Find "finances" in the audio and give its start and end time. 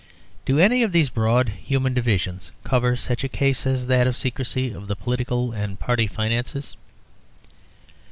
6.07-6.75